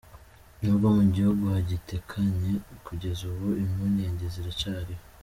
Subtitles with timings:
[0.61, 2.51] "N'ubwo mu gihugu hagitekanye
[2.85, 5.03] kugeza ubu, impungenge ziracariho".